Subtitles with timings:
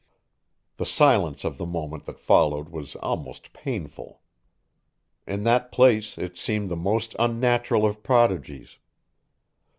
[0.77, 4.23] The silence of the moment that followed was almost painful.
[5.27, 8.77] In that place it seemed the most unnatural of prodigies.